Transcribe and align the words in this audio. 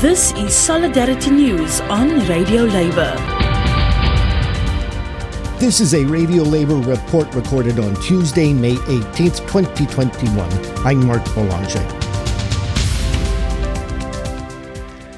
This 0.00 0.34
is 0.34 0.54
Solidarity 0.54 1.30
News 1.30 1.80
on 1.80 2.20
Radio 2.28 2.64
Labour. 2.64 3.16
This 5.58 5.80
is 5.80 5.94
a 5.94 6.04
Radio 6.04 6.42
Labour 6.42 6.76
report 6.76 7.34
recorded 7.34 7.78
on 7.78 7.94
Tuesday, 8.02 8.52
May 8.52 8.74
18th, 8.74 9.48
2021. 9.48 10.86
I'm 10.86 11.06
Mark 11.06 11.24
Boulanger. 11.34 12.05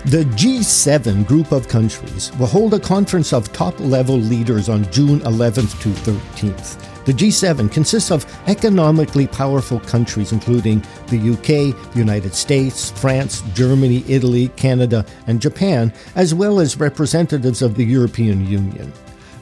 The 0.07 0.25
G7 0.25 1.27
group 1.27 1.51
of 1.51 1.69
countries 1.69 2.31
will 2.39 2.47
hold 2.47 2.73
a 2.73 2.79
conference 2.79 3.33
of 3.33 3.53
top 3.53 3.79
level 3.81 4.17
leaders 4.17 4.69
on 4.69 4.91
June 4.93 5.19
11th 5.21 5.81
to 5.83 5.89
13th. 5.89 7.05
The 7.05 7.13
G7 7.13 7.71
consists 7.71 8.13
of 8.13 8.25
economically 8.47 9.27
powerful 9.27 9.81
countries 9.81 10.33
including 10.33 10.85
the 11.09 11.33
UK, 11.33 11.75
the 11.93 11.99
United 11.99 12.33
States, 12.33 12.93
France, 12.93 13.43
Germany, 13.55 14.05
Italy, 14.07 14.49
Canada, 14.57 15.05
and 15.27 15.43
Japan, 15.43 15.93
as 16.15 16.33
well 16.33 16.61
as 16.61 16.79
representatives 16.79 17.61
of 17.61 17.75
the 17.75 17.85
European 17.85 18.47
Union. 18.47 18.93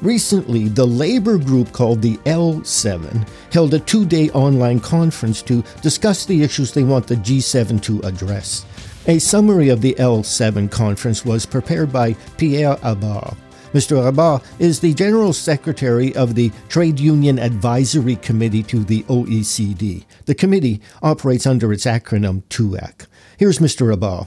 Recently, 0.03 0.69
the 0.69 0.87
labor 0.87 1.39
group 1.39 1.73
called 1.73 2.03
the 2.03 2.17
L7 2.19 3.29
held 3.53 3.75
a 3.75 3.79
two 3.81 4.05
day 4.05 4.31
online 4.31 4.81
conference 4.81 5.43
to 5.43 5.63
discuss 5.83 6.25
the 6.25 6.43
issues 6.43 6.73
they 6.73 6.85
want 6.85 7.07
the 7.07 7.17
G7 7.17 7.83
to 7.83 8.01
address. 8.01 8.65
A 9.09 9.21
summary 9.21 9.69
of 9.69 9.83
the 9.83 9.95
L7 10.01 10.69
conference 10.69 11.25
was 11.25 11.47
prepared 11.47 11.93
by 11.93 12.15
Pierre 12.39 12.75
Habbard. 12.83 13.37
Mr. 13.73 14.03
Habbard 14.03 14.43
is 14.59 14.81
the 14.81 14.95
General 14.95 15.33
Secretary 15.33 16.13
of 16.17 16.35
the 16.35 16.51
Trade 16.69 16.99
Union 16.99 17.39
Advisory 17.39 18.17
Committee 18.17 18.65
to 18.65 18.83
the 18.83 19.05
OECD. 19.05 20.05
The 20.25 20.35
committee 20.35 20.81
operates 21.05 21.47
under 21.47 21.73
its 21.73 21.85
acronym 21.85 22.43
TUAC. 22.49 23.07
Here's 23.39 23.61
Mr. 23.61 23.91
Habbard. 23.91 24.27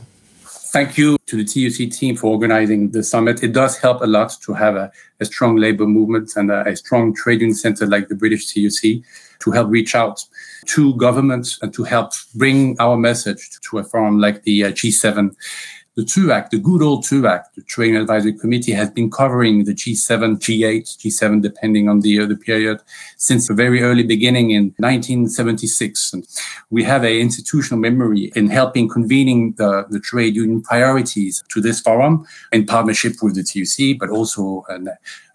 Thank 0.72 1.00
you 1.00 1.18
to 1.26 1.36
the 1.36 1.44
TUC 1.44 1.90
team 1.90 2.16
for 2.16 2.28
organizing 2.28 2.92
the 2.92 3.02
summit. 3.02 3.42
It 3.42 3.54
does 3.54 3.80
help 3.80 4.04
a 4.04 4.06
lot 4.06 4.38
to 4.44 4.54
have 4.54 4.76
a, 4.76 4.92
a 5.20 5.26
strong 5.26 5.56
labor 5.56 5.88
movement 5.88 6.34
and 6.36 6.52
a, 6.52 6.68
a 6.68 6.76
strong 6.76 7.12
trading 7.16 7.56
center 7.56 7.88
like 7.88 8.08
the 8.08 8.14
British 8.14 8.54
TUC 8.54 9.02
to 9.40 9.52
help 9.52 9.68
reach 9.72 9.96
out 9.96 10.24
to 10.68 10.96
governments 10.98 11.58
and 11.64 11.74
to 11.74 11.84
help 11.84 12.12
bring 12.36 12.80
our 12.80 12.98
message 12.98 13.50
to 13.68 13.80
a 13.80 13.84
forum 13.84 14.20
like 14.20 14.44
the 14.44 14.66
uh, 14.66 14.72
G7 14.72 15.36
the 16.00 16.06
TUAC, 16.06 16.50
the 16.50 16.58
good 16.58 16.82
old 16.82 17.04
TUAC, 17.04 17.44
the 17.56 17.62
Trade 17.64 17.96
Advisory 17.96 18.32
Committee, 18.32 18.72
has 18.72 18.90
been 18.90 19.12
covering 19.12 19.66
the 19.66 19.74
G7, 19.74 20.40
G8, 20.40 20.98
G7, 20.98 21.42
depending 21.42 21.90
on 21.90 22.00
the, 22.00 22.22
uh, 22.22 22.36
period, 22.36 22.80
since 23.18 23.50
the 23.50 23.54
very 23.54 23.82
early 23.82 24.04
beginning 24.04 24.52
in 24.52 24.74
1976. 24.78 26.14
And 26.14 26.26
we 26.70 26.84
have 26.84 27.04
an 27.04 27.12
institutional 27.12 27.82
memory 27.82 28.32
in 28.34 28.48
helping 28.48 28.88
convening 28.88 29.56
the, 29.58 29.88
the 29.90 30.00
trade 30.00 30.38
union 30.38 30.62
priorities 30.62 31.44
to 31.50 31.60
this 31.60 31.82
forum 31.82 32.26
in 32.54 32.66
partnership 32.66 33.16
with 33.22 33.36
the 33.36 33.44
TUC, 33.44 34.00
but 34.00 34.10
also 34.10 34.64
in, 34.70 34.88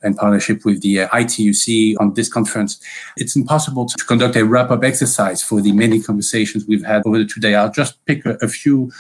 in 0.03 0.15
partnership 0.15 0.65
with 0.65 0.81
the 0.81 1.03
uh, 1.03 1.09
ITUC 1.09 1.97
on 2.01 2.15
this 2.15 2.31
conference. 2.31 2.81
It's 3.19 3.37
impossible 3.37 3.84
to 3.84 4.05
conduct 4.06 4.37
a 4.37 4.47
wrap-up 4.47 4.83
exercise 4.83 5.43
for 5.43 5.61
the 5.61 5.73
many 5.73 6.01
conversations 6.01 6.65
we've 6.67 6.87
had 6.87 7.03
over 7.05 7.19
the 7.19 7.27
two 7.27 7.41
days. 7.41 7.55
I'll 7.55 7.71
just 7.71 8.03
pick 8.06 8.25
a, 8.25 8.39
a 8.41 8.49
few 8.49 8.91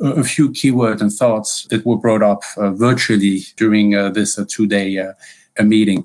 a 0.00 0.24
few 0.24 0.50
keywords 0.50 1.00
and 1.00 1.12
thoughts 1.12 1.66
that 1.70 1.84
were 1.84 1.96
brought 1.96 2.22
up 2.22 2.42
uh, 2.56 2.70
virtually 2.70 3.40
during 3.56 3.94
uh, 3.94 4.10
this 4.10 4.38
uh, 4.38 4.44
two-day 4.48 4.98
uh, 4.98 5.62
meeting. 5.62 6.04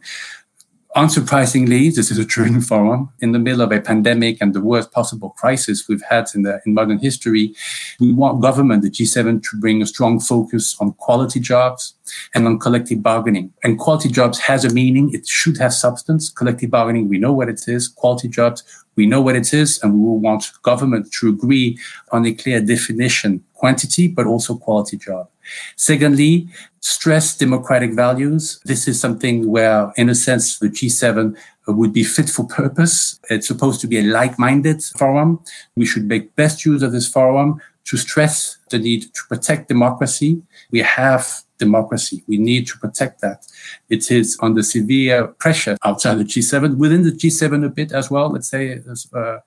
Unsurprisingly, 0.96 1.94
this 1.94 2.12
is 2.12 2.20
a 2.20 2.26
training 2.26 2.62
forum 2.70 3.10
in 3.20 3.32
the 3.32 3.40
middle 3.40 3.62
of 3.62 3.72
a 3.72 3.82
pandemic 3.82 4.38
and 4.40 4.54
the 4.54 4.62
worst 4.62 4.92
possible 4.92 5.32
crisis 5.32 5.88
we've 5.88 6.04
had 6.08 6.28
in, 6.36 6.44
the, 6.44 6.62
in 6.68 6.76
modern 6.76 7.00
history. 7.00 7.56
We 8.00 8.14
want 8.14 8.44
government, 8.44 8.84
the 8.84 8.92
G7, 8.92 9.42
to 9.42 9.58
bring 9.58 9.82
a 9.82 9.88
strong 9.88 10.20
focus 10.20 10.76
on 10.80 10.94
quality 10.94 11.40
jobs 11.40 11.96
and 12.36 12.46
on 12.46 12.60
collective 12.60 13.02
bargaining. 13.02 13.52
And 13.64 13.80
quality 13.80 14.08
jobs 14.10 14.38
has 14.40 14.66
a 14.66 14.70
meaning. 14.72 15.12
It 15.14 15.28
should 15.28 15.58
have 15.58 15.74
substance. 15.74 16.30
Collective 16.30 16.70
bargaining, 16.70 17.10
we 17.10 17.18
know 17.18 17.34
what 17.34 17.50
it 17.50 17.68
is. 17.68 17.88
Quality 17.88 18.28
jobs, 18.28 18.64
we 18.96 19.08
know 19.08 19.22
what 19.22 19.36
it 19.36 19.52
is. 19.52 19.82
And 19.82 19.96
we 19.96 20.00
will 20.00 20.20
want 20.20 20.46
government 20.62 21.12
to 21.14 21.30
agree 21.30 21.80
on 22.12 22.24
a 22.28 22.34
clear 22.34 22.62
definition, 22.62 23.44
quantity, 23.64 24.10
but 24.10 24.28
also 24.28 24.58
quality 24.58 24.98
job. 24.98 25.30
Secondly, 25.76 26.48
stress 26.80 27.38
democratic 27.38 27.94
values. 27.94 28.60
This 28.66 28.88
is 28.88 29.00
something 29.00 29.50
where, 29.50 29.94
in 29.96 30.10
a 30.10 30.16
sense, 30.16 30.60
the 30.60 30.70
G7 30.70 31.38
would 31.68 31.94
be 31.94 32.04
fit 32.04 32.30
for 32.30 32.46
purpose. 32.46 33.20
It's 33.30 33.48
supposed 33.48 33.80
to 33.82 33.88
be 33.88 34.00
a 34.00 34.04
like-minded 34.04 34.84
forum. 34.84 35.40
We 35.76 35.86
should 35.86 36.06
make 36.06 36.36
best 36.36 36.66
use 36.66 36.84
of 36.84 36.92
this 36.92 37.08
forum 37.08 37.62
to 37.86 37.98
stress 37.98 38.58
the 38.70 38.80
need 38.80 39.14
to 39.14 39.22
protect 39.30 39.68
democracy. 39.68 40.42
We 40.72 40.80
have 40.80 41.44
democracy. 41.58 42.24
We 42.28 42.38
need 42.38 42.68
to 42.68 42.78
protect 42.78 43.22
that. 43.22 43.46
It 43.90 44.12
is 44.12 44.38
under 44.42 44.64
severe 44.64 45.28
pressure 45.28 45.78
outside 45.84 46.16
the 46.16 46.26
G7, 46.26 46.78
within 46.78 47.04
the 47.04 47.12
G7 47.12 47.66
a 47.66 47.70
bit 47.70 47.92
as 47.92 48.10
well, 48.12 48.30
let's 48.30 48.50
say. 48.50 48.82
Uh, 49.14 49.38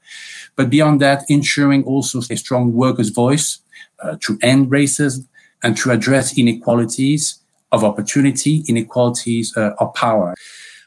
but 0.56 0.70
beyond 0.70 1.00
that, 1.00 1.24
ensuring 1.28 1.84
also 1.84 2.18
a 2.18 2.36
strong 2.36 2.72
workers' 2.72 3.10
voice 3.10 3.60
uh, 4.02 4.16
to 4.20 4.38
end 4.42 4.70
racism, 4.70 5.26
and 5.62 5.76
to 5.78 5.90
address 5.90 6.38
inequalities 6.38 7.40
of 7.72 7.84
opportunity, 7.84 8.64
inequalities 8.68 9.56
uh, 9.56 9.72
of 9.78 9.92
power. 9.94 10.34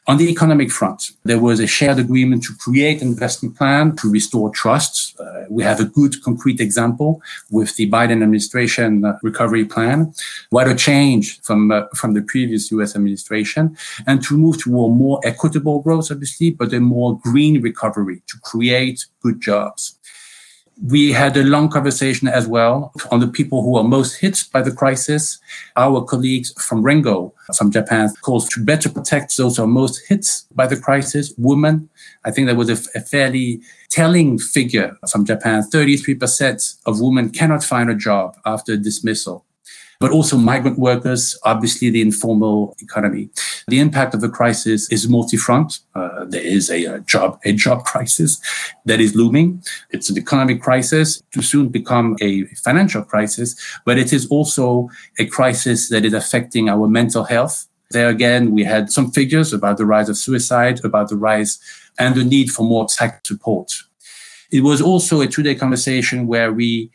On 0.06 0.16
the 0.16 0.28
economic 0.28 0.72
front, 0.72 1.12
there 1.24 1.38
was 1.38 1.60
a 1.60 1.66
shared 1.66 1.98
agreement 1.98 2.42
to 2.44 2.54
create 2.56 3.00
an 3.00 3.08
investment 3.08 3.56
plan 3.56 3.94
to 3.96 4.10
restore 4.10 4.50
trust. 4.50 5.14
Uh, 5.20 5.44
we 5.48 5.62
have 5.62 5.78
a 5.78 5.84
good 5.84 6.20
concrete 6.24 6.58
example 6.60 7.22
with 7.50 7.76
the 7.76 7.88
Biden 7.88 8.22
administration 8.22 9.04
uh, 9.04 9.18
recovery 9.22 9.64
plan. 9.64 10.12
What 10.48 10.68
a 10.68 10.74
change 10.74 11.40
from, 11.42 11.70
uh, 11.70 11.82
from 11.94 12.14
the 12.14 12.22
previous 12.22 12.72
US 12.72 12.96
administration 12.96 13.76
and 14.06 14.20
to 14.24 14.36
move 14.36 14.60
toward 14.60 14.96
more 14.96 15.20
equitable 15.22 15.80
growth, 15.80 16.10
obviously, 16.10 16.50
but 16.50 16.72
a 16.72 16.80
more 16.80 17.18
green 17.18 17.60
recovery 17.62 18.22
to 18.26 18.38
create 18.42 19.06
good 19.22 19.40
jobs. 19.40 19.96
We 20.82 21.12
had 21.12 21.36
a 21.36 21.42
long 21.42 21.68
conversation 21.68 22.26
as 22.26 22.46
well 22.46 22.92
on 23.10 23.20
the 23.20 23.28
people 23.28 23.62
who 23.62 23.76
are 23.76 23.84
most 23.84 24.16
hit 24.16 24.44
by 24.50 24.62
the 24.62 24.72
crisis. 24.72 25.38
Our 25.76 26.02
colleagues 26.04 26.52
from 26.62 26.82
Rengo, 26.82 27.32
from 27.54 27.70
Japan, 27.70 28.10
calls 28.22 28.48
to 28.50 28.64
better 28.64 28.88
protect 28.88 29.36
those 29.36 29.58
who 29.58 29.64
are 29.64 29.66
most 29.66 30.00
hit 30.08 30.42
by 30.54 30.66
the 30.66 30.80
crisis, 30.80 31.34
women. 31.36 31.90
I 32.24 32.30
think 32.30 32.46
that 32.46 32.56
was 32.56 32.70
a, 32.70 32.98
a 32.98 33.02
fairly 33.02 33.60
telling 33.90 34.38
figure 34.38 34.96
from 35.10 35.26
Japan. 35.26 35.64
33% 35.70 36.78
of 36.86 37.00
women 37.00 37.28
cannot 37.28 37.62
find 37.62 37.90
a 37.90 37.94
job 37.94 38.36
after 38.46 38.76
dismissal 38.76 39.44
but 40.00 40.10
also 40.10 40.38
migrant 40.38 40.78
workers, 40.78 41.38
obviously 41.44 41.90
the 41.90 42.00
informal 42.00 42.74
economy. 42.80 43.28
The 43.68 43.78
impact 43.78 44.14
of 44.14 44.22
the 44.22 44.30
crisis 44.30 44.90
is 44.90 45.06
multi-front. 45.08 45.80
Uh, 45.94 46.24
there 46.24 46.42
is 46.42 46.70
a, 46.70 46.84
a, 46.86 47.00
job 47.00 47.38
a 47.44 47.52
job 47.52 47.84
crisis 47.84 48.40
that 48.86 48.98
is 48.98 49.14
looming. 49.14 49.62
It's 49.90 50.08
an 50.08 50.16
economic 50.16 50.62
crisis 50.62 51.22
to 51.32 51.42
soon 51.42 51.68
become 51.68 52.16
a 52.22 52.44
financial 52.64 53.02
crisis, 53.02 53.54
but 53.84 53.98
it 53.98 54.12
is 54.12 54.26
also 54.28 54.88
a 55.18 55.26
crisis 55.26 55.90
that 55.90 56.06
is 56.06 56.14
affecting 56.14 56.70
our 56.70 56.88
mental 56.88 57.24
health. 57.24 57.68
There 57.90 58.08
again, 58.08 58.52
we 58.52 58.64
had 58.64 58.90
some 58.90 59.10
figures 59.10 59.52
about 59.52 59.76
the 59.76 59.84
rise 59.84 60.08
of 60.08 60.16
suicide, 60.16 60.82
about 60.82 61.10
the 61.10 61.16
rise 61.16 61.58
and 61.98 62.14
the 62.14 62.24
need 62.24 62.50
for 62.50 62.62
more 62.62 62.86
tech 62.86 63.26
support. 63.26 63.70
It 64.50 64.62
was 64.62 64.80
also 64.80 65.20
a 65.20 65.26
two-day 65.26 65.56
conversation 65.56 66.26
where 66.26 66.52
we 66.52 66.90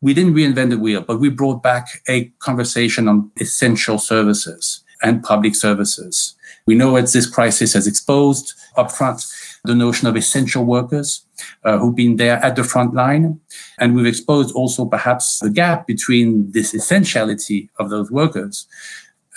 we 0.00 0.14
didn't 0.14 0.34
reinvent 0.34 0.70
the 0.70 0.78
wheel, 0.78 1.00
but 1.00 1.18
we 1.18 1.30
brought 1.30 1.62
back 1.62 2.02
a 2.08 2.26
conversation 2.38 3.08
on 3.08 3.30
essential 3.40 3.98
services 3.98 4.82
and 5.02 5.22
public 5.22 5.54
services. 5.54 6.34
We 6.66 6.74
know 6.74 6.94
that 6.96 7.12
this 7.12 7.26
crisis 7.26 7.74
has 7.74 7.86
exposed 7.86 8.54
upfront 8.76 9.26
the 9.64 9.74
notion 9.74 10.06
of 10.06 10.16
essential 10.16 10.64
workers 10.64 11.24
uh, 11.64 11.78
who've 11.78 11.94
been 11.94 12.16
there 12.16 12.36
at 12.44 12.56
the 12.56 12.64
front 12.64 12.94
line. 12.94 13.40
And 13.78 13.94
we've 13.94 14.06
exposed 14.06 14.54
also 14.54 14.84
perhaps 14.84 15.38
the 15.40 15.50
gap 15.50 15.86
between 15.86 16.52
this 16.52 16.74
essentiality 16.74 17.70
of 17.78 17.90
those 17.90 18.10
workers 18.10 18.66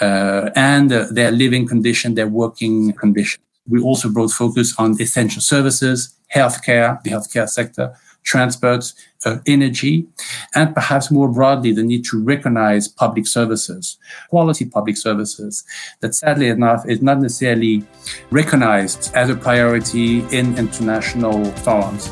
uh, 0.01 0.49
and 0.55 0.91
uh, 0.91 1.07
their 1.11 1.31
living 1.31 1.67
condition, 1.67 2.15
their 2.15 2.27
working 2.27 2.93
condition. 2.93 3.41
We 3.69 3.81
also 3.81 4.09
brought 4.09 4.31
focus 4.31 4.73
on 4.77 4.99
essential 5.01 5.41
services, 5.41 6.13
healthcare, 6.33 7.01
the 7.03 7.11
healthcare 7.11 7.49
sector, 7.49 7.95
transport, 8.27 8.93
uh, 9.25 9.37
energy, 9.47 10.05
and 10.53 10.75
perhaps 10.75 11.09
more 11.09 11.29
broadly, 11.29 11.71
the 11.71 11.81
need 11.81 12.03
to 12.03 12.21
recognize 12.21 12.87
public 12.87 13.25
services, 13.25 13.97
quality 14.29 14.65
public 14.65 14.97
services 14.97 15.63
that 16.01 16.13
sadly 16.13 16.49
enough 16.49 16.83
is 16.87 17.01
not 17.01 17.19
necessarily 17.19 17.83
recognized 18.29 19.11
as 19.15 19.29
a 19.29 19.35
priority 19.35 20.19
in 20.37 20.57
international 20.57 21.45
forums. 21.63 22.11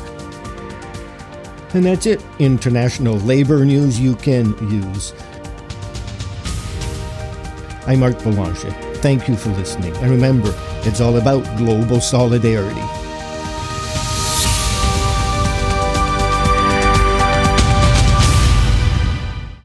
And 1.74 1.84
that's 1.84 2.06
it. 2.06 2.24
International 2.38 3.16
labor 3.16 3.64
news 3.66 4.00
you 4.00 4.16
can 4.16 4.56
use. 4.70 5.12
I'm 7.86 8.00
Mark 8.00 8.18
Boulanger. 8.22 8.70
Thank 9.02 9.28
you 9.28 9.36
for 9.36 9.50
listening. 9.50 9.94
And 9.98 10.10
remember, 10.10 10.54
it's 10.84 11.02
all 11.02 11.18
about 11.18 11.44
global 11.58 12.00
solidarity. 12.00 13.05